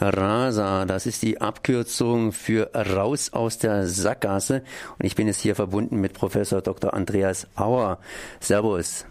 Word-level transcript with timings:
RASA, 0.00 0.86
das 0.86 1.06
ist 1.06 1.22
die 1.22 1.40
Abkürzung 1.40 2.32
für 2.32 2.70
Raus 2.74 3.32
aus 3.32 3.58
der 3.58 3.86
Sackgasse. 3.86 4.62
Und 4.98 5.06
ich 5.06 5.14
bin 5.14 5.28
jetzt 5.28 5.40
hier 5.40 5.54
verbunden 5.54 6.00
mit 6.00 6.14
Professor 6.14 6.62
Dr. 6.62 6.94
Andreas 6.94 7.48
Auer. 7.56 7.98
Servus. 8.40 9.06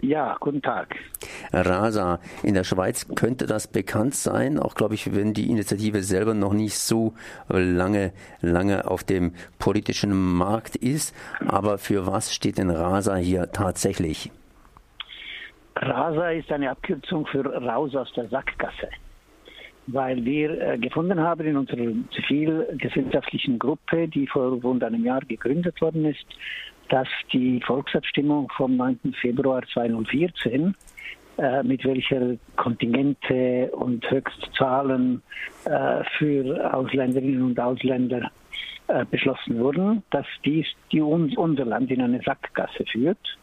Ja, 0.00 0.38
guten 0.40 0.62
Tag. 0.62 0.96
RASA. 1.52 2.20
In 2.42 2.54
der 2.54 2.64
Schweiz 2.64 3.06
könnte 3.14 3.44
das 3.44 3.68
bekannt 3.68 4.14
sein, 4.14 4.58
auch 4.58 4.74
glaube 4.74 4.94
ich, 4.94 5.14
wenn 5.14 5.34
die 5.34 5.50
Initiative 5.50 6.02
selber 6.02 6.32
noch 6.32 6.54
nicht 6.54 6.78
so 6.78 7.12
lange, 7.48 8.12
lange 8.40 8.90
auf 8.90 9.04
dem 9.04 9.34
politischen 9.58 10.10
Markt 10.36 10.74
ist. 10.74 11.14
Aber 11.46 11.76
für 11.76 12.06
was 12.06 12.32
steht 12.32 12.56
denn 12.56 12.70
RASA 12.70 13.16
hier 13.16 13.52
tatsächlich? 13.52 14.32
RASA 15.76 16.30
ist 16.30 16.50
eine 16.50 16.70
Abkürzung 16.70 17.26
für 17.26 17.44
Raus 17.44 17.94
aus 17.94 18.10
der 18.14 18.26
Sackgasse 18.28 18.88
weil 19.92 20.24
wir 20.24 20.60
äh, 20.60 20.78
gefunden 20.78 21.20
haben 21.20 21.46
in 21.46 21.56
unserer 21.56 21.92
zivilgesellschaftlichen 22.14 23.58
Gruppe, 23.58 24.08
die 24.08 24.26
vor 24.26 24.52
rund 24.62 24.82
einem 24.84 25.04
Jahr 25.04 25.20
gegründet 25.20 25.80
worden 25.80 26.04
ist, 26.04 26.26
dass 26.88 27.08
die 27.32 27.60
Volksabstimmung 27.64 28.50
vom 28.56 28.76
9. 28.76 29.14
Februar 29.20 29.62
2014 29.72 30.74
äh, 31.38 31.62
mit 31.62 31.84
welcher 31.84 32.36
Kontingente 32.56 33.70
und 33.72 34.08
Höchstzahlen 34.10 35.22
äh, 35.64 36.02
für 36.18 36.74
Ausländerinnen 36.74 37.42
und 37.42 37.60
Ausländer 37.60 38.30
äh, 38.88 39.04
beschlossen 39.04 39.58
wurden, 39.60 40.02
dass 40.10 40.26
dies 40.44 40.66
die 40.90 41.00
uns, 41.00 41.36
unser 41.36 41.64
Land 41.64 41.90
in 41.90 42.02
eine 42.02 42.20
Sackgasse 42.22 42.84
führt. 42.90 43.38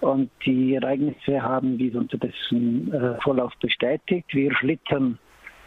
Und 0.00 0.30
die 0.44 0.74
Ereignisse 0.74 1.42
haben 1.42 1.78
dies 1.78 1.94
unterdessen 1.94 2.92
äh, 2.92 3.20
Vorlauf 3.20 3.52
bestätigt. 3.60 4.26
Wir 4.32 4.54
schlittern 4.54 5.18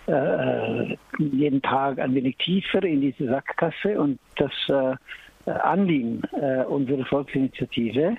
äh, 0.09 0.97
jeden 1.17 1.61
Tag 1.61 1.99
ein 1.99 2.15
wenig 2.15 2.37
tiefer 2.37 2.83
in 2.83 3.01
diese 3.01 3.27
Sackgasse 3.27 3.99
und 3.99 4.19
das 4.37 4.51
äh, 4.69 5.51
Anliegen 5.51 6.21
äh, 6.33 6.63
unserer 6.63 7.05
Volksinitiative 7.05 8.17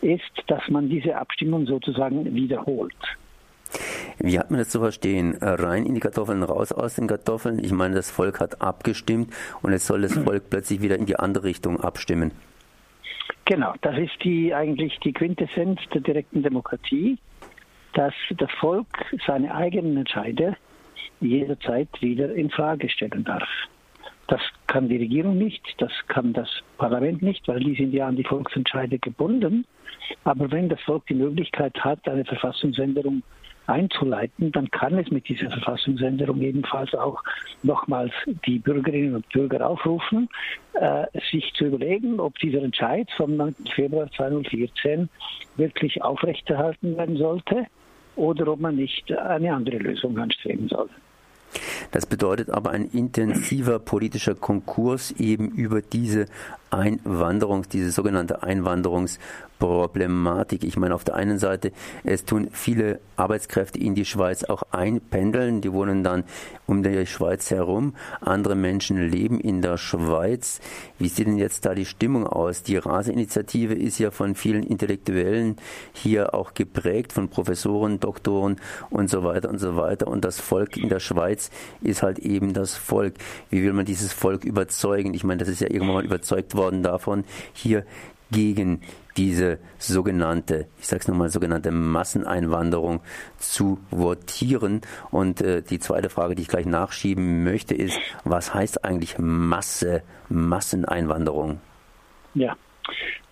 ist, 0.00 0.22
dass 0.46 0.66
man 0.68 0.88
diese 0.88 1.16
Abstimmung 1.16 1.66
sozusagen 1.66 2.34
wiederholt. 2.34 2.94
Wie 4.18 4.38
hat 4.38 4.50
man 4.50 4.58
das 4.58 4.70
zu 4.70 4.80
verstehen? 4.80 5.36
Rein 5.42 5.84
in 5.84 5.94
die 5.94 6.00
Kartoffeln, 6.00 6.42
raus 6.42 6.72
aus 6.72 6.94
den 6.94 7.06
Kartoffeln? 7.06 7.62
Ich 7.62 7.72
meine, 7.72 7.94
das 7.94 8.10
Volk 8.10 8.40
hat 8.40 8.62
abgestimmt 8.62 9.34
und 9.60 9.72
jetzt 9.72 9.86
soll 9.86 10.02
das 10.02 10.16
Volk 10.16 10.48
plötzlich 10.48 10.80
wieder 10.80 10.96
in 10.96 11.04
die 11.04 11.16
andere 11.16 11.44
Richtung 11.44 11.80
abstimmen. 11.80 12.30
Genau, 13.44 13.74
das 13.82 13.98
ist 13.98 14.24
die 14.24 14.54
eigentlich 14.54 14.98
die 15.00 15.12
Quintessenz 15.12 15.80
der 15.92 16.00
direkten 16.00 16.42
Demokratie, 16.42 17.18
dass 17.92 18.14
das 18.36 18.50
Volk 18.58 18.86
seine 19.26 19.54
eigenen 19.54 19.96
Entscheide 19.98 20.56
jederzeit 21.20 21.88
wieder 22.00 22.34
in 22.34 22.50
Frage 22.50 22.88
stellen 22.88 23.24
darf. 23.24 23.48
Das 24.28 24.40
kann 24.66 24.88
die 24.88 24.96
Regierung 24.96 25.38
nicht, 25.38 25.62
das 25.78 25.92
kann 26.08 26.32
das 26.32 26.48
Parlament 26.78 27.22
nicht, 27.22 27.46
weil 27.46 27.60
die 27.60 27.76
sind 27.76 27.92
ja 27.92 28.08
an 28.08 28.16
die 28.16 28.24
Volksentscheide 28.24 28.98
gebunden. 28.98 29.64
Aber 30.24 30.50
wenn 30.50 30.68
das 30.68 30.80
Volk 30.80 31.06
die 31.06 31.14
Möglichkeit 31.14 31.78
hat, 31.84 32.08
eine 32.08 32.24
Verfassungsänderung 32.24 33.22
einzuleiten, 33.66 34.52
dann 34.52 34.70
kann 34.70 34.98
es 34.98 35.10
mit 35.10 35.28
dieser 35.28 35.50
Verfassungsänderung 35.50 36.40
ebenfalls 36.40 36.94
auch 36.94 37.22
nochmals 37.62 38.12
die 38.46 38.58
Bürgerinnen 38.58 39.16
und 39.16 39.28
Bürger 39.30 39.68
aufrufen, 39.68 40.28
äh, 40.74 41.06
sich 41.30 41.52
zu 41.54 41.66
überlegen, 41.66 42.20
ob 42.20 42.38
dieser 42.38 42.62
Entscheid 42.62 43.08
vom 43.16 43.36
9. 43.36 43.54
Februar 43.74 44.10
2014 44.12 45.08
wirklich 45.56 46.02
aufrechterhalten 46.02 46.96
werden 46.96 47.16
sollte 47.16 47.66
oder 48.16 48.48
ob 48.48 48.60
man 48.60 48.76
nicht 48.76 49.12
eine 49.12 49.52
andere 49.54 49.78
Lösung 49.78 50.18
anstreben 50.18 50.68
soll. 50.68 50.88
Das 51.90 52.06
bedeutet 52.06 52.50
aber 52.50 52.70
ein 52.70 52.88
intensiver 52.90 53.78
politischer 53.78 54.34
Konkurs 54.34 55.12
eben 55.12 55.50
über 55.50 55.82
diese 55.82 56.26
Einwanderungs, 56.70 57.68
diese 57.68 57.90
sogenannte 57.90 58.42
Einwanderungsproblematik. 58.42 60.64
Ich 60.64 60.76
meine, 60.76 60.94
auf 60.94 61.04
der 61.04 61.14
einen 61.14 61.38
Seite, 61.38 61.72
es 62.04 62.24
tun 62.24 62.48
viele 62.52 63.00
Arbeitskräfte 63.16 63.78
in 63.78 63.94
die 63.94 64.04
Schweiz 64.04 64.42
auch 64.44 64.64
einpendeln, 64.72 65.60
die 65.60 65.72
wohnen 65.72 66.02
dann 66.02 66.24
um 66.66 66.82
die 66.82 67.06
Schweiz 67.06 67.50
herum. 67.50 67.94
Andere 68.20 68.56
Menschen 68.56 69.08
leben 69.08 69.40
in 69.40 69.62
der 69.62 69.78
Schweiz. 69.78 70.60
Wie 70.98 71.08
sieht 71.08 71.28
denn 71.28 71.38
jetzt 71.38 71.64
da 71.64 71.74
die 71.74 71.86
Stimmung 71.86 72.26
aus? 72.26 72.64
Die 72.64 72.76
Rase-Initiative 72.76 73.74
ist 73.74 73.98
ja 73.98 74.10
von 74.10 74.34
vielen 74.34 74.64
Intellektuellen 74.64 75.56
hier 75.92 76.34
auch 76.34 76.54
geprägt, 76.54 77.12
von 77.12 77.28
Professoren, 77.28 78.00
Doktoren 78.00 78.56
und 78.90 79.08
so 79.08 79.22
weiter 79.22 79.50
und 79.50 79.58
so 79.58 79.76
weiter. 79.76 80.08
Und 80.08 80.24
das 80.24 80.40
Volk 80.40 80.76
in 80.76 80.88
der 80.88 80.98
Schweiz 81.00 81.50
ist 81.80 82.02
halt 82.02 82.18
eben 82.18 82.52
das 82.52 82.76
Volk. 82.76 83.14
Wie 83.50 83.62
will 83.62 83.72
man 83.72 83.84
dieses 83.84 84.12
Volk 84.12 84.44
überzeugen? 84.44 85.14
Ich 85.14 85.24
meine, 85.24 85.38
das 85.38 85.48
ist 85.48 85.60
ja 85.60 85.70
irgendwann 85.70 85.94
mal 85.96 86.04
überzeugt 86.04 86.54
worden 86.54 86.82
davon, 86.82 87.24
hier 87.52 87.84
gegen 88.30 88.80
diese 89.16 89.58
sogenannte, 89.78 90.66
ich 90.78 90.86
sage 90.86 91.00
es 91.00 91.08
nochmal, 91.08 91.30
sogenannte 91.30 91.70
Masseneinwanderung 91.70 93.00
zu 93.38 93.78
votieren. 93.90 94.82
Und 95.10 95.40
äh, 95.40 95.62
die 95.62 95.78
zweite 95.78 96.10
Frage, 96.10 96.34
die 96.34 96.42
ich 96.42 96.48
gleich 96.48 96.66
nachschieben 96.66 97.44
möchte, 97.44 97.74
ist, 97.74 97.98
was 98.24 98.52
heißt 98.52 98.84
eigentlich 98.84 99.18
Masse, 99.18 100.02
Masseneinwanderung? 100.28 101.60
Ja, 102.34 102.56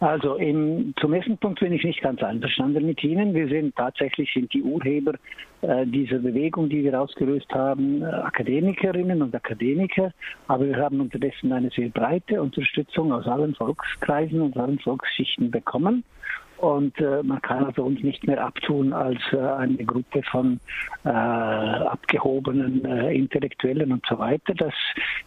also 0.01 0.37
im, 0.37 0.95
zum 1.01 1.13
ersten 1.15 1.39
Punkt 1.39 1.61
bin 1.61 1.73
ich 1.73 1.85
nicht 1.85 2.03
ganz 2.03 2.23
einverstanden 2.23 2.87
mit 2.87 3.03
Ihnen. 3.03 3.35
Wir 3.35 3.49
sind 3.49 3.75
tatsächlich 3.77 4.31
sind 4.33 4.53
die 4.53 4.63
Urheber 4.63 5.15
äh, 5.63 5.87
dieser 5.87 6.19
Bewegung, 6.19 6.69
die 6.69 6.85
wir 6.85 7.01
ausgelöst 7.01 7.51
haben, 7.53 8.03
äh, 8.03 8.07
Akademikerinnen 8.07 9.23
und 9.23 9.35
Akademiker. 9.35 10.13
Aber 10.49 10.67
wir 10.67 10.77
haben 10.77 11.01
unterdessen 11.01 11.53
eine 11.53 11.71
sehr 11.71 11.89
breite 11.89 12.43
Unterstützung 12.43 13.13
aus 13.13 13.27
allen 13.27 13.55
Volkskreisen 13.55 14.41
und 14.41 14.57
allen 14.57 14.79
Volksschichten 14.79 15.51
bekommen. 15.51 16.05
Und 16.65 16.99
äh, 16.99 17.23
man 17.23 17.43
kann 17.43 17.63
also 17.67 17.83
uns 17.83 18.03
nicht 18.03 18.27
mehr 18.27 18.43
abtun 18.43 18.95
als 18.95 19.21
äh, 19.33 19.37
eine 19.37 19.85
Gruppe 19.85 20.23
von 20.23 20.59
äh, 21.05 21.11
abgehobenen 21.11 22.83
äh, 22.87 23.15
Intellektuellen 23.15 23.93
und 23.93 24.03
so 24.09 24.19
weiter. 24.19 24.55
Das, 24.55 24.73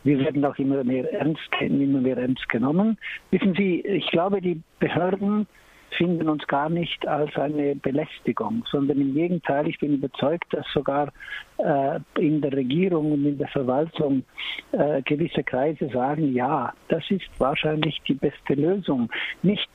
wir 0.03 0.18
werden 0.18 0.44
auch 0.44 0.58
immer 0.58 0.84
mehr 0.84 1.14
ernst, 1.14 1.48
immer 1.59 2.02
mehr 2.02 2.18
ernst 2.18 2.50
genommen. 2.50 2.98
Wissen 3.30 3.53
Sie, 3.53 3.81
ich 3.81 4.08
glaube, 4.08 4.42
die 4.42 4.59
Behörden 4.80 5.46
finden 5.92 6.28
uns 6.28 6.46
gar 6.48 6.70
nicht 6.70 7.08
als 7.08 7.36
eine 7.36 7.75
Belästigung, 7.75 8.66
sondern 8.72 9.00
im 9.00 9.14
Gegenteil, 9.14 9.68
ich 9.68 9.78
bin 9.78 9.94
überzeugt, 9.94 10.52
dass 10.52 10.66
sogar 10.74 11.14
äh, 11.59 12.00
in 12.19 12.42
der 12.42 12.54
Regierung 12.54 13.12
und 13.12 13.25
in 13.25 13.38
der 13.38 13.48
Verwaltung 13.50 14.24
äh, 14.72 15.04
gewisse 15.04 15.44
Kreise 15.44 15.88
sagen, 15.90 16.34
ja, 16.34 16.74
das 16.88 17.04
ist 17.12 17.30
wahrscheinlich 17.38 18.02
die 18.08 18.16
beste 18.16 18.56
Lösung. 18.56 19.12
Nicht 19.44 19.69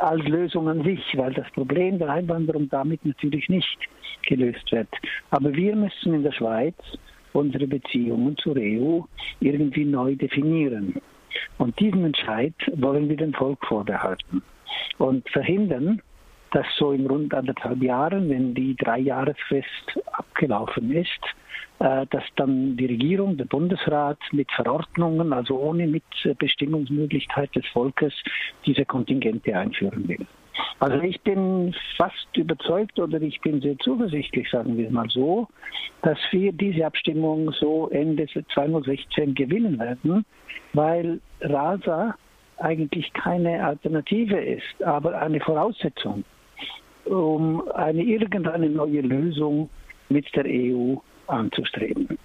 als 0.00 0.22
Lösung 0.24 0.68
an 0.68 0.82
sich, 0.84 1.00
weil 1.16 1.32
das 1.32 1.50
Problem 1.52 1.98
der 1.98 2.10
Einwanderung 2.10 2.68
damit 2.68 3.04
natürlich 3.04 3.48
nicht 3.48 3.78
gelöst 4.26 4.70
wird. 4.72 4.88
Aber 5.30 5.54
wir 5.54 5.76
müssen 5.76 6.14
in 6.14 6.22
der 6.22 6.32
Schweiz 6.32 6.76
unsere 7.32 7.66
Beziehungen 7.66 8.36
zur 8.38 8.56
EU 8.56 9.00
irgendwie 9.40 9.84
neu 9.84 10.14
definieren. 10.14 11.00
Und 11.58 11.78
diesen 11.80 12.04
Entscheid 12.04 12.54
wollen 12.76 13.08
wir 13.08 13.16
dem 13.16 13.34
Volk 13.34 13.64
vorbehalten 13.66 14.42
und 14.98 15.28
verhindern, 15.30 16.00
dass 16.54 16.66
so 16.78 16.92
in 16.92 17.06
rund 17.06 17.34
anderthalb 17.34 17.82
Jahren, 17.82 18.30
wenn 18.30 18.54
die 18.54 18.76
Dreijahresfrist 18.76 20.00
abgelaufen 20.12 20.92
ist, 20.92 21.20
äh, 21.80 22.06
dass 22.10 22.22
dann 22.36 22.76
die 22.76 22.86
Regierung, 22.86 23.36
der 23.36 23.46
Bundesrat 23.46 24.18
mit 24.30 24.50
Verordnungen, 24.52 25.32
also 25.32 25.58
ohne 25.58 25.88
Mitbestimmungsmöglichkeit 25.88 27.54
des 27.56 27.66
Volkes, 27.72 28.14
diese 28.64 28.84
Kontingente 28.84 29.56
einführen 29.56 30.06
will. 30.06 30.24
Also 30.78 31.00
ich 31.00 31.20
bin 31.22 31.74
fast 31.96 32.36
überzeugt 32.36 33.00
oder 33.00 33.20
ich 33.20 33.40
bin 33.40 33.60
sehr 33.60 33.76
zuversichtlich, 33.78 34.48
sagen 34.48 34.78
wir 34.78 34.88
mal 34.92 35.08
so, 35.10 35.48
dass 36.02 36.18
wir 36.30 36.52
diese 36.52 36.86
Abstimmung 36.86 37.50
so 37.50 37.88
Ende 37.90 38.28
2016 38.28 39.34
gewinnen 39.34 39.80
werden, 39.80 40.24
weil 40.72 41.20
RASA 41.40 42.14
eigentlich 42.58 43.12
keine 43.12 43.64
Alternative 43.64 44.38
ist, 44.38 44.80
aber 44.84 45.20
eine 45.20 45.40
Voraussetzung, 45.40 46.22
um 47.06 47.68
eine 47.70 48.02
irgendeine 48.02 48.68
neue 48.68 49.00
Lösung 49.00 49.70
mit 50.08 50.34
der 50.34 50.44
EU 50.46 50.96
anzustreben. 51.26 52.18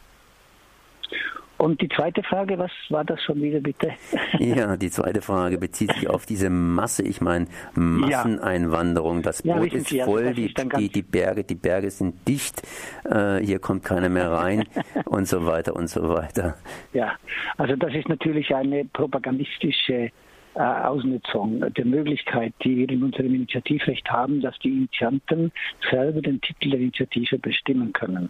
Und 1.60 1.82
die 1.82 1.90
zweite 1.90 2.24
Frage, 2.24 2.58
was 2.58 2.72
war 2.88 3.04
das 3.04 3.22
schon 3.22 3.42
wieder 3.42 3.60
bitte? 3.60 3.92
Ja, 4.40 4.78
die 4.78 4.90
zweite 4.90 5.22
Frage 5.22 5.58
bezieht 5.58 5.92
sich 5.92 6.10
auf 6.10 6.26
diese 6.26 6.50
Masse. 6.50 7.04
Ich 7.04 7.20
meine, 7.20 7.48
Masseneinwanderung. 7.76 9.22
Das 9.22 9.42
Boot 9.42 9.74
ja, 9.74 9.80
ist 9.80 9.90
voll, 10.06 10.28
also 10.28 10.42
die, 10.42 10.54
die, 10.54 10.90
die, 10.90 11.02
Berge, 11.02 11.44
die 11.44 11.56
Berge 11.56 11.92
sind 11.92 12.26
dicht, 12.26 12.62
äh, 13.04 13.40
hier 13.40 13.60
kommt 13.60 13.84
keiner 13.84 14.08
mehr 14.08 14.32
rein 14.32 14.64
und 15.06 15.28
so 15.28 15.46
weiter 15.46 15.76
und 15.76 15.90
so 15.90 16.08
weiter. 16.08 16.56
Ja, 16.94 17.18
also 17.58 17.76
das 17.76 17.94
ist 17.94 18.08
natürlich 18.08 18.56
eine 18.56 18.86
propagandistische 18.86 20.12
äh, 20.56 20.60
Ausnutzung 20.60 21.62
der 21.74 21.86
Möglichkeit, 21.86 22.54
die 22.64 22.78
wir 22.78 22.90
in 22.90 23.04
unserem 23.04 23.34
Initiativrecht 23.36 24.10
haben, 24.10 24.42
dass 24.42 24.58
die 24.60 24.70
Initianten 24.70 25.52
selber 25.90 26.22
den 26.22 26.42
Titel 26.42 26.72
der 26.72 26.80
Initiative 26.80 27.38
bestimmen 27.38 27.94
können. 27.94 28.30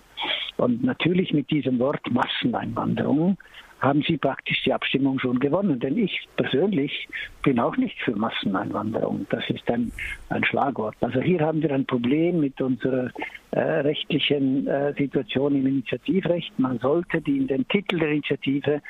Und 0.58 0.84
natürlich 0.84 1.34
mit 1.34 1.50
diesem 1.50 1.80
Wort 1.80 2.02
Masseneinwanderung 2.12 3.38
haben 3.80 4.02
Sie 4.02 4.18
praktisch 4.18 4.62
die 4.64 4.74
Abstimmung 4.74 5.20
schon 5.20 5.40
gewonnen. 5.40 5.80
Denn 5.80 5.98
ich 5.98 6.28
persönlich 6.36 7.08
bin 7.44 7.60
auch 7.60 7.78
nicht 7.78 7.98
für 8.02 8.16
Masseneinwanderung. 8.16 9.26
Das 9.30 9.50
ist 9.50 9.70
ein, 9.70 9.92
ein 10.30 10.44
Schlagwort. 10.44 10.96
Also 11.02 11.22
hier 11.22 11.40
haben 11.40 11.62
wir 11.62 11.72
ein 11.72 11.86
Problem 11.86 12.40
mit 12.40 12.60
unserer 12.62 13.12
äh, 13.52 13.60
rechtlichen 13.60 14.68
äh, 14.68 14.94
Situation 14.94 15.56
im 15.56 15.66
Initiativrecht. 15.66 16.58
Man 16.60 16.80
sollte 16.80 17.22
die 17.22 17.38
in 17.38 17.48
den 17.48 17.68
Titel 17.68 18.00
der 18.00 18.10
Initiative 18.10 18.82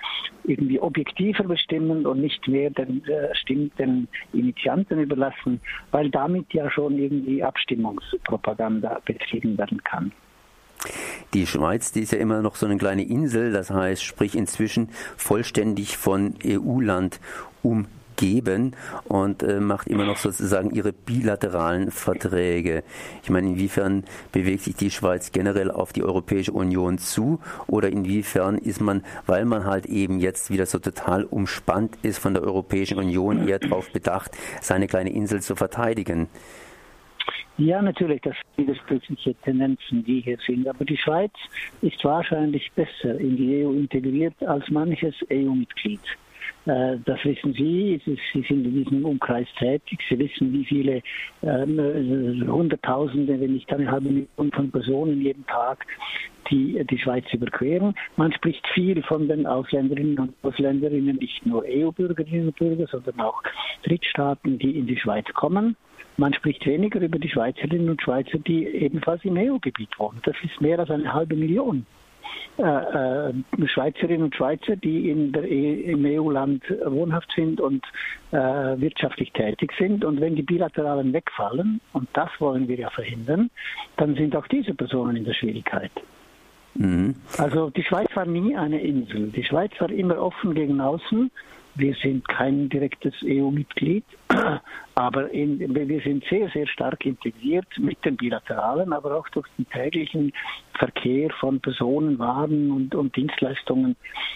irgendwie 0.43 0.79
objektiver 0.79 1.43
bestimmen 1.43 2.05
und 2.05 2.21
nicht 2.21 2.47
mehr 2.47 2.69
den, 2.71 3.03
äh, 3.05 4.07
Initianten 4.33 4.99
überlassen, 4.99 5.61
weil 5.91 6.09
damit 6.09 6.53
ja 6.53 6.69
schon 6.69 6.97
irgendwie 6.97 7.43
Abstimmungspropaganda 7.43 8.99
betrieben 9.05 9.57
werden 9.57 9.83
kann. 9.83 10.11
Die 11.33 11.45
Schweiz, 11.45 11.91
die 11.91 12.01
ist 12.01 12.11
ja 12.11 12.17
immer 12.17 12.41
noch 12.41 12.55
so 12.55 12.65
eine 12.65 12.77
kleine 12.77 13.03
Insel, 13.03 13.51
das 13.51 13.69
heißt, 13.69 14.03
sprich 14.03 14.35
inzwischen 14.35 14.89
vollständig 15.15 15.95
von 15.95 16.33
EU-Land 16.43 17.19
umgeben 17.61 18.75
und 19.05 19.43
äh, 19.43 19.59
macht 19.59 19.87
immer 19.87 20.05
noch 20.05 20.17
sozusagen 20.17 20.71
ihre 20.71 20.91
bilateralen 20.91 21.91
Verträge. 21.91 22.83
Ich 23.21 23.29
meine, 23.29 23.47
inwiefern 23.47 24.05
bewegt 24.31 24.63
sich 24.63 24.75
die 24.75 24.89
Schweiz 24.89 25.31
generell 25.31 25.69
auf 25.69 25.93
die 25.93 26.03
Europäische 26.03 26.51
Union 26.51 26.97
zu 26.97 27.39
oder 27.67 27.89
inwiefern 27.89 28.57
ist 28.57 28.81
man, 28.81 29.03
weil 29.27 29.45
man 29.45 29.65
halt 29.65 29.85
eben 29.85 30.19
jetzt 30.19 30.49
wieder 30.49 30.65
so 30.65 30.79
total 30.79 31.25
umspannt 31.25 31.95
ist 32.01 32.17
von 32.17 32.33
der 32.33 32.41
Europäischen 32.41 32.97
Union, 32.97 33.47
eher 33.47 33.59
darauf 33.59 33.91
bedacht, 33.91 34.31
seine 34.61 34.87
kleine 34.87 35.11
Insel 35.13 35.43
zu 35.43 35.55
verteidigen? 35.55 36.27
Ja, 37.59 37.81
natürlich, 37.81 38.21
das 38.21 38.35
widersprüchliche 38.55 39.35
Tendenzen, 39.35 40.05
die 40.05 40.21
hier 40.21 40.37
sind. 40.47 40.65
Aber 40.65 40.85
die 40.85 40.95
Schweiz 40.95 41.33
ist 41.81 42.01
wahrscheinlich 42.05 42.71
besser 42.71 43.19
in 43.19 43.35
die 43.35 43.65
EU 43.65 43.71
integriert 43.73 44.33
als 44.45 44.69
manches 44.69 45.13
EU-Mitglied. 45.29 45.99
Äh, 46.65 46.95
das 47.03 47.23
wissen 47.25 47.51
Sie. 47.51 48.01
Sie 48.05 48.41
sind 48.47 48.65
in 48.65 48.83
diesem 48.83 49.03
Umkreis 49.03 49.47
tätig. 49.57 49.99
Sie 50.07 50.17
wissen, 50.17 50.53
wie 50.53 50.63
viele 50.63 51.01
äh, 51.41 52.47
Hunderttausende, 52.47 53.37
wenn 53.41 53.53
nicht 53.53 53.71
eine 53.73 53.91
halbe 53.91 54.07
Million 54.07 54.51
von 54.53 54.71
Personen 54.71 55.21
jeden 55.21 55.45
Tag 55.45 55.85
die 56.49 56.83
die 56.89 56.97
Schweiz 56.97 57.25
überqueren. 57.31 57.93
Man 58.15 58.31
spricht 58.33 58.65
viel 58.69 59.03
von 59.03 59.27
den 59.27 59.45
Ausländerinnen 59.45 60.17
und 60.17 60.33
Ausländerinnen, 60.41 61.17
nicht 61.17 61.45
nur 61.45 61.63
EU-Bürgerinnen 61.67 62.47
und 62.47 62.55
Bürger, 62.55 62.87
sondern 62.87 63.19
auch 63.19 63.43
Drittstaaten, 63.83 64.57
die 64.57 64.79
in 64.79 64.87
die 64.87 64.97
Schweiz 64.97 65.27
kommen. 65.33 65.75
Man 66.17 66.33
spricht 66.33 66.65
weniger 66.65 66.99
über 66.99 67.19
die 67.19 67.29
Schweizerinnen 67.29 67.89
und 67.89 68.01
Schweizer, 68.01 68.39
die 68.39 68.65
ebenfalls 68.65 69.23
im 69.23 69.37
EU-Gebiet 69.37 69.97
wohnen. 69.97 70.19
Das 70.23 70.35
ist 70.43 70.59
mehr 70.61 70.79
als 70.79 70.89
eine 70.89 71.13
halbe 71.13 71.35
Million. 71.35 71.85
Äh, 72.57 72.63
äh, 72.63 73.33
Schweizerinnen 73.67 74.23
und 74.23 74.35
Schweizer, 74.35 74.75
die 74.75 75.09
in 75.09 75.31
der 75.31 75.45
e 75.45 75.91
im 75.91 76.05
EU-Land 76.05 76.63
wohnhaft 76.85 77.31
sind 77.33 77.61
und 77.61 77.85
äh, 78.31 78.37
wirtschaftlich 78.37 79.31
tätig 79.31 79.71
sind. 79.79 80.03
Und 80.03 80.19
wenn 80.19 80.35
die 80.35 80.43
Bilateralen 80.43 81.13
wegfallen, 81.13 81.79
und 81.93 82.09
das 82.13 82.29
wollen 82.39 82.67
wir 82.67 82.77
ja 82.77 82.89
verhindern, 82.89 83.49
dann 83.95 84.15
sind 84.15 84.35
auch 84.35 84.47
diese 84.47 84.73
Personen 84.73 85.15
in 85.15 85.23
der 85.23 85.33
Schwierigkeit. 85.33 85.91
Mhm. 86.75 87.15
Also 87.37 87.69
die 87.69 87.83
Schweiz 87.83 88.07
war 88.15 88.25
nie 88.25 88.55
eine 88.55 88.81
Insel. 88.81 89.27
Die 89.29 89.43
Schweiz 89.43 89.71
war 89.79 89.89
immer 89.89 90.17
offen 90.21 90.53
gegen 90.53 90.79
außen. 90.79 91.31
Wir 91.75 91.95
sind 92.01 92.27
kein 92.27 92.67
direktes 92.67 93.13
EU-Mitglied, 93.23 94.03
aber 94.95 95.31
in, 95.31 95.59
wir 95.73 96.01
sind 96.01 96.25
sehr, 96.29 96.49
sehr 96.49 96.67
stark 96.67 97.05
integriert 97.05 97.67
mit 97.77 98.03
den 98.03 98.17
Bilateralen, 98.17 98.91
aber 98.91 99.15
auch 99.15 99.29
durch 99.29 99.47
den 99.57 99.69
täglichen 99.69 100.33
Verkehr 100.73 101.29
von 101.39 101.61
Personen, 101.61 102.19
Waren 102.19 102.71
und, 102.71 102.95
und 102.95 103.15
Dienstleistungen 103.15 103.95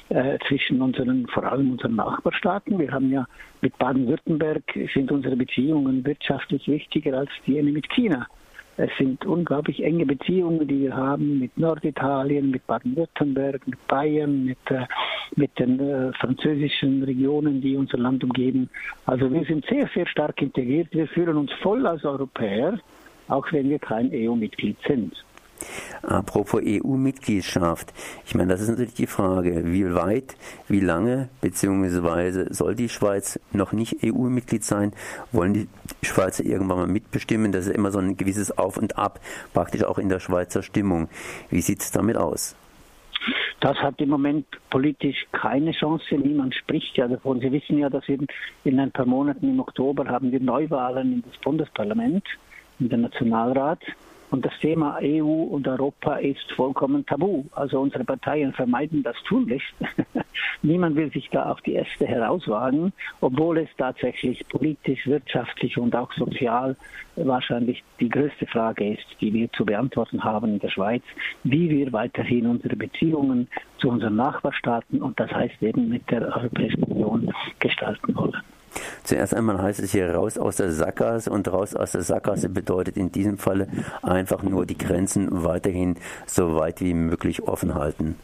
äh, 0.09 0.38
zwischen 0.47 0.81
unseren, 0.81 1.27
vor 1.27 1.44
allem 1.44 1.71
unseren 1.71 1.95
Nachbarstaaten. 1.95 2.79
Wir 2.79 2.91
haben 2.91 3.12
ja 3.12 3.25
mit 3.62 3.77
Baden-Württemberg 3.77 4.63
sind 4.94 5.12
unsere 5.12 5.36
Beziehungen 5.36 6.06
wirtschaftlich 6.06 6.68
wichtiger 6.68 7.18
als 7.18 7.31
die 7.45 7.62
mit 7.62 7.89
China. 7.89 8.27
Es 8.75 8.89
sind 8.97 9.23
unglaublich 9.25 9.83
enge 9.83 10.05
Beziehungen, 10.05 10.67
die 10.67 10.81
wir 10.81 10.95
haben 10.95 11.39
mit 11.39 11.55
Norditalien, 11.57 12.49
mit 12.49 12.65
Baden-Württemberg, 12.65 13.67
mit 13.67 13.87
Bayern, 13.87 14.45
mit, 14.45 14.57
äh, 14.71 14.85
mit 15.35 15.57
den 15.59 15.79
äh, 15.79 16.11
französischen 16.13 17.03
Regionen, 17.03 17.61
die 17.61 17.77
unser 17.77 17.99
Land 17.99 18.23
umgeben. 18.23 18.69
Also 19.05 19.31
wir 19.31 19.45
sind 19.45 19.65
sehr, 19.67 19.87
sehr 19.93 20.07
stark 20.07 20.41
integriert. 20.41 20.87
Wir 20.91 21.07
fühlen 21.07 21.37
uns 21.37 21.51
voll 21.61 21.85
als 21.85 22.03
Europäer, 22.03 22.79
auch 23.27 23.45
wenn 23.51 23.69
wir 23.69 23.79
kein 23.79 24.09
EU-Mitglied 24.11 24.77
sind. 24.87 25.23
Apropos 26.01 26.61
EU-Mitgliedschaft. 26.63 27.94
Ich 28.25 28.35
meine, 28.35 28.51
das 28.51 28.61
ist 28.61 28.69
natürlich 28.69 28.94
die 28.94 29.07
Frage, 29.07 29.71
wie 29.71 29.94
weit, 29.94 30.35
wie 30.67 30.81
lange, 30.81 31.29
beziehungsweise 31.39 32.53
soll 32.53 32.75
die 32.75 32.89
Schweiz 32.89 33.39
noch 33.53 33.71
nicht 33.71 34.03
EU-Mitglied 34.03 34.63
sein? 34.63 34.91
Wollen 35.31 35.53
die 35.53 35.67
Schweizer 36.01 36.44
irgendwann 36.44 36.77
mal 36.77 36.88
mitbestimmen? 36.88 37.51
Das 37.51 37.67
ist 37.67 37.75
immer 37.75 37.91
so 37.91 38.00
ein 38.00 38.17
gewisses 38.17 38.57
Auf 38.57 38.77
und 38.77 38.97
Ab, 38.97 39.21
praktisch 39.53 39.83
auch 39.83 39.97
in 39.97 40.09
der 40.09 40.19
Schweizer 40.19 40.61
Stimmung. 40.61 41.07
Wie 41.50 41.61
sieht 41.61 41.81
es 41.81 41.91
damit 41.91 42.17
aus? 42.17 42.55
Das 43.61 43.77
hat 43.77 44.01
im 44.01 44.09
Moment 44.09 44.45
politisch 44.69 45.25
keine 45.31 45.71
Chance. 45.71 46.15
Niemand 46.15 46.53
spricht 46.53 46.97
ja 46.97 47.07
davon. 47.07 47.39
Sie 47.39 47.50
wissen 47.50 47.77
ja, 47.77 47.89
dass 47.89 48.09
eben 48.09 48.27
in 48.65 48.77
ein 48.77 48.91
paar 48.91 49.05
Monaten 49.05 49.50
im 49.50 49.61
Oktober 49.61 50.05
haben 50.05 50.33
wir 50.33 50.41
Neuwahlen 50.41 51.13
in 51.13 51.21
das 51.21 51.39
Bundesparlament, 51.39 52.25
in 52.79 52.89
den 52.89 53.01
Nationalrat. 53.01 53.79
Und 54.33 54.44
das 54.44 54.57
Thema 54.62 54.97
EU 55.00 55.44
und 55.44 55.68
Europa 55.68 56.15
ist 56.15 56.51
vollkommen 56.53 57.06
tabu. 57.06 57.44
Also 57.51 57.80
unsere 57.80 58.03
Parteien 58.03 58.51
vermeiden 58.51 59.03
das 59.03 59.15
tunlichst. 59.27 59.75
Niemand 60.63 60.95
will 60.95 61.12
sich 61.12 61.30
da 61.30 61.51
auf 61.51 61.62
die 61.62 61.75
Äste 61.75 62.07
herauswagen, 62.07 62.94
obwohl 63.21 63.59
es 63.59 63.69
tatsächlich 63.77 64.44
politisch, 64.47 65.06
wirtschaftlich 65.06 65.77
und 65.77 65.95
auch 65.95 66.12
sozial 66.13 66.75
wahrscheinlich 67.15 67.83
die 68.00 68.09
größte 68.09 68.47
Frage 68.47 68.94
ist, 68.94 69.06
die 69.21 69.31
wir 69.31 69.51
zu 69.51 69.65
beantworten 69.65 70.24
haben 70.24 70.53
in 70.53 70.59
der 70.59 70.69
Schweiz, 70.69 71.03
wie 71.44 71.69
wir 71.69 71.94
weiterhin 71.94 72.47
unsere 72.47 72.75
Beziehungen 72.75 73.47
zu 73.77 73.88
unseren 73.88 74.15
Nachbarstaaten 74.15 75.03
und 75.03 75.19
das 75.19 75.31
heißt 75.31 75.62
eben 75.62 75.89
mit 75.89 76.09
der 76.09 76.36
Europäischen 76.36 76.81
Union 76.86 77.31
gestalten 77.59 78.15
wollen. 78.15 78.41
Zuerst 79.03 79.35
einmal 79.35 79.61
heißt 79.61 79.79
es 79.79 79.91
hier 79.91 80.13
raus 80.13 80.37
aus 80.37 80.57
der 80.57 80.71
Sackgasse 80.71 81.29
und 81.29 81.51
raus 81.51 81.75
aus 81.75 81.91
der 81.91 82.01
Sackgasse 82.01 82.49
bedeutet 82.49 82.97
in 82.97 83.11
diesem 83.11 83.37
Falle 83.37 83.67
einfach 84.01 84.43
nur 84.43 84.65
die 84.65 84.77
Grenzen 84.77 85.43
weiterhin 85.43 85.95
so 86.25 86.55
weit 86.55 86.81
wie 86.81 86.93
möglich 86.93 87.43
offen 87.43 87.75
halten. 87.75 88.15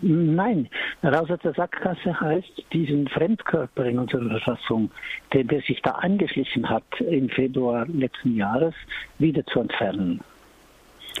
Nein, 0.00 0.68
raus 1.04 1.30
aus 1.30 1.38
der 1.40 1.54
Sackgasse 1.54 2.18
heißt, 2.20 2.64
diesen 2.72 3.06
Fremdkörper 3.08 3.84
in 3.84 4.00
unserer 4.00 4.28
Verfassung, 4.40 4.90
der, 5.32 5.44
der 5.44 5.60
sich 5.60 5.80
da 5.82 5.92
angeschlichen 5.92 6.68
hat 6.68 6.82
im 6.98 7.28
Februar 7.28 7.86
letzten 7.86 8.34
Jahres, 8.34 8.74
wieder 9.18 9.46
zu 9.46 9.60
entfernen. 9.60 10.20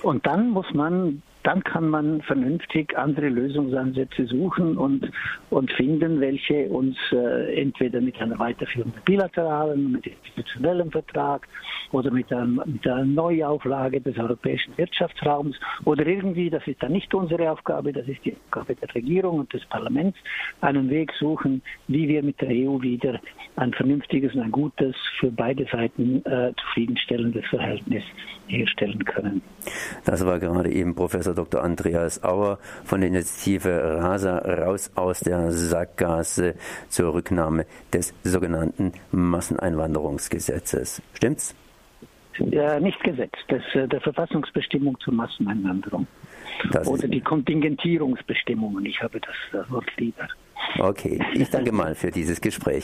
Und 0.02 0.26
dann 0.26 0.50
muss 0.50 0.66
man 0.72 1.22
dann 1.42 1.62
kann 1.64 1.88
man 1.88 2.22
vernünftig 2.22 2.96
andere 2.96 3.28
Lösungsansätze 3.28 4.26
suchen 4.26 4.76
und, 4.76 5.10
und 5.50 5.70
finden, 5.72 6.20
welche 6.20 6.68
uns 6.68 6.96
äh, 7.12 7.60
entweder 7.60 8.00
mit 8.00 8.20
einer 8.20 8.38
weiterführenden 8.38 9.00
bilateralen, 9.04 9.92
mit 9.92 10.06
institutionellem 10.06 10.90
Vertrag 10.90 11.48
oder 11.90 12.10
mit, 12.10 12.32
einem, 12.32 12.62
mit 12.64 12.86
einer 12.86 13.04
Neuauflage 13.04 14.00
des 14.00 14.16
europäischen 14.18 14.76
Wirtschaftsraums 14.76 15.56
oder 15.84 16.06
irgendwie, 16.06 16.50
das 16.50 16.66
ist 16.66 16.82
dann 16.82 16.92
nicht 16.92 17.12
unsere 17.14 17.50
Aufgabe, 17.50 17.92
das 17.92 18.06
ist 18.06 18.24
die 18.24 18.34
Aufgabe 18.44 18.74
der 18.76 18.94
Regierung 18.94 19.40
und 19.40 19.52
des 19.52 19.64
Parlaments, 19.66 20.18
einen 20.60 20.90
Weg 20.90 21.12
suchen, 21.18 21.62
wie 21.88 22.08
wir 22.08 22.22
mit 22.22 22.40
der 22.40 22.50
EU 22.50 22.80
wieder 22.80 23.20
ein 23.56 23.72
vernünftiges 23.72 24.34
und 24.34 24.42
ein 24.42 24.52
gutes, 24.52 24.94
für 25.18 25.30
beide 25.30 25.66
Seiten 25.66 26.24
äh, 26.24 26.52
zufriedenstellendes 26.56 27.46
Verhältnis 27.46 28.04
herstellen 28.46 29.04
können. 29.04 29.42
Das 30.04 30.24
war 30.24 30.38
gerade 30.38 30.70
eben 30.70 30.94
Professor 30.94 31.31
Dr. 31.34 31.62
Andreas 31.62 32.22
Auer 32.22 32.58
von 32.84 33.00
der 33.00 33.08
Initiative 33.08 33.98
Rasa 34.00 34.38
raus 34.38 34.90
aus 34.94 35.20
der 35.20 35.52
Sackgasse 35.52 36.54
zur 36.88 37.14
Rücknahme 37.14 37.66
des 37.92 38.14
sogenannten 38.24 38.92
Masseneinwanderungsgesetzes. 39.10 41.02
Stimmt's? 41.14 41.54
Ja, 42.38 42.80
nicht 42.80 43.02
Gesetz, 43.04 43.34
das, 43.48 43.62
äh, 43.74 43.86
der 43.86 44.00
Verfassungsbestimmung 44.00 44.98
zur 45.00 45.12
Masseneinwanderung. 45.12 46.06
Das 46.70 46.86
Oder 46.86 47.08
die 47.08 47.20
Kontingentierungsbestimmungen. 47.20 48.84
Ich 48.86 49.02
habe 49.02 49.20
das 49.20 49.70
Wort 49.70 49.90
lieber. 49.96 50.28
Okay, 50.78 51.20
ich 51.34 51.50
danke 51.50 51.72
mal 51.72 51.94
für 51.94 52.10
dieses 52.10 52.40
Gespräch. 52.40 52.80